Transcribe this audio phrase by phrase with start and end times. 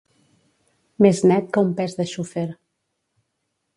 [1.05, 2.47] Més net que un pes de xufer.